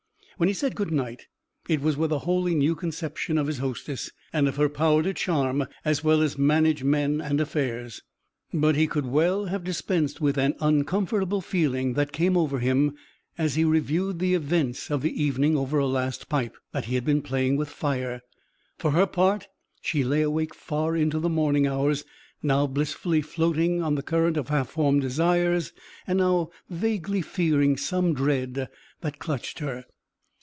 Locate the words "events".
14.33-14.89